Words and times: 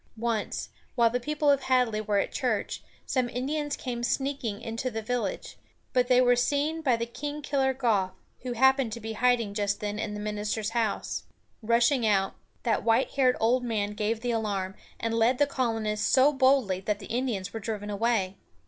Once, 0.17 0.69
while 0.95 1.11
the 1.11 1.19
people 1.19 1.51
of 1.51 1.61
Hadley 1.61 2.01
were 2.01 2.17
at 2.17 2.31
church, 2.31 2.81
some 3.05 3.29
Indians 3.29 3.75
came 3.75 4.01
sneaking 4.01 4.59
into 4.59 4.89
the 4.89 5.03
village; 5.03 5.57
but 5.93 6.07
they 6.07 6.19
were 6.19 6.35
seen 6.35 6.81
by 6.81 6.95
the 6.95 7.05
king 7.05 7.43
killer 7.43 7.71
Goffe, 7.71 8.13
who 8.41 8.53
happened 8.53 8.91
to 8.93 8.99
be 8.99 9.13
hiding 9.13 9.53
just 9.53 9.79
then 9.79 9.99
in 9.99 10.15
the 10.15 10.19
minister's 10.19 10.71
house. 10.71 11.25
Rushing 11.61 12.03
out, 12.03 12.33
that 12.63 12.83
white 12.83 13.11
haired 13.11 13.37
old 13.39 13.63
man 13.63 13.91
gave 13.91 14.21
the 14.21 14.31
alarm, 14.31 14.73
and 14.99 15.13
led 15.13 15.37
the 15.37 15.45
colonists 15.45 16.07
so 16.07 16.33
boldly 16.33 16.79
that 16.79 16.97
the 16.97 17.05
Indians 17.05 17.53
were 17.53 17.59
driven 17.59 17.91
away. 17.91 18.37